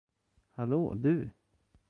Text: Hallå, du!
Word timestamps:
Hallå, 0.51 0.93
du! 0.95 1.29